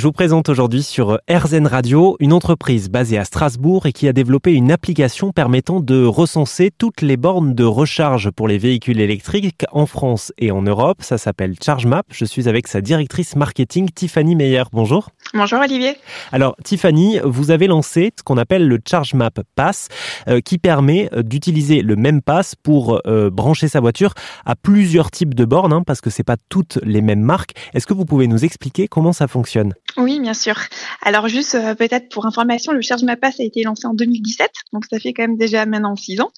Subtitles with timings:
[0.00, 4.14] Je vous présente aujourd'hui sur RZN Radio une entreprise basée à Strasbourg et qui a
[4.14, 9.66] développé une application permettant de recenser toutes les bornes de recharge pour les véhicules électriques
[9.72, 11.02] en France et en Europe.
[11.02, 12.06] Ça s'appelle ChargeMap.
[12.10, 14.62] Je suis avec sa directrice marketing Tiffany Meyer.
[14.72, 15.10] Bonjour.
[15.34, 15.98] Bonjour Olivier.
[16.32, 19.88] Alors Tiffany, vous avez lancé ce qu'on appelle le ChargeMap Pass
[20.28, 24.14] euh, qui permet euh, d'utiliser le même pass pour euh, brancher sa voiture
[24.46, 27.52] à plusieurs types de bornes hein, parce que c'est pas toutes les mêmes marques.
[27.74, 29.74] Est-ce que vous pouvez nous expliquer comment ça fonctionne?
[29.96, 30.56] Oui, bien sûr.
[31.02, 34.84] Alors juste euh, peut-être pour information, le Charge Pass a été lancé en 2017, donc
[34.90, 36.30] ça fait quand même déjà maintenant six ans.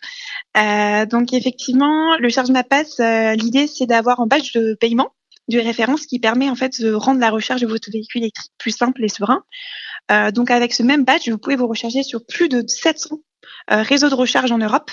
[0.56, 5.12] Euh, donc effectivement, le Charge Pass, euh, l'idée c'est d'avoir un badge de paiement
[5.48, 8.70] de référence qui permet en fait de rendre la recharge de votre véhicule électrique plus
[8.70, 9.42] simple et serein.
[10.32, 13.18] donc avec ce même badge, vous pouvez vous recharger sur plus de 700
[13.70, 14.90] euh, réseau de recharge en Europe.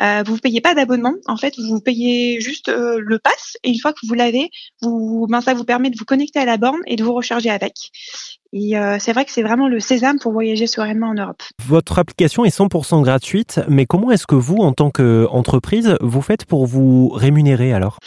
[0.00, 1.14] Euh, vous ne payez pas d'abonnement.
[1.26, 4.50] En fait, vous payez juste euh, le pass et une fois que vous l'avez,
[4.82, 7.50] vous, ben, ça vous permet de vous connecter à la borne et de vous recharger
[7.50, 7.74] avec.
[8.52, 11.40] Et c'est vrai que c'est vraiment le sésame pour voyager sereinement en Europe.
[11.64, 16.46] Votre application est 100% gratuite, mais comment est-ce que vous, en tant qu'entreprise, vous faites
[16.46, 18.00] pour vous rémunérer alors?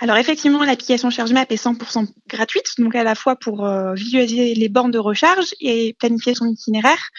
[0.00, 4.90] Alors effectivement, l'application ChargeMap est 100% gratuite, donc à la fois pour visualiser les bornes
[4.90, 7.10] de recharge et planifier son itinéraire.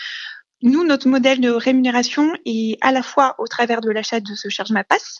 [0.63, 4.47] Nous, notre modèle de rémunération est à la fois au travers de l'achat de ce
[4.49, 5.19] charge ma passe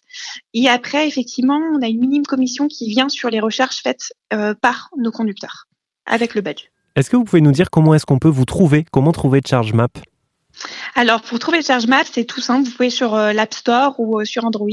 [0.53, 4.53] et après, effectivement, on a une minime commission qui vient sur les recherches faites euh,
[4.53, 5.67] par nos conducteurs
[6.05, 6.65] avec le badge.
[6.95, 9.97] Est-ce que vous pouvez nous dire comment est-ce qu'on peut vous trouver Comment trouver ChargeMap
[10.95, 12.67] alors, pour trouver ChargeMap, c'est tout simple.
[12.67, 14.67] Vous pouvez sur euh, l'App Store ou euh, sur Android,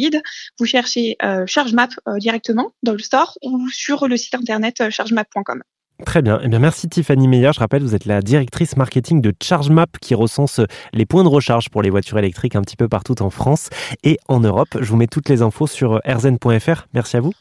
[0.59, 5.63] vous cherchez ChargeMap directement dans le store ou sur le site internet chargemap.com.
[6.07, 6.41] Très bien.
[6.43, 7.51] Eh bien, merci Tiffany Meyer.
[7.53, 10.61] Je rappelle, vous êtes la directrice marketing de ChargeMap qui recense
[10.93, 13.69] les points de recharge pour les voitures électriques un petit peu partout en France
[14.05, 14.79] et en Europe.
[14.81, 16.87] Je vous mets toutes les infos sur rzn.fr.
[16.95, 17.33] Merci à vous.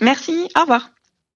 [0.00, 0.48] Merci.
[0.56, 0.90] Au revoir.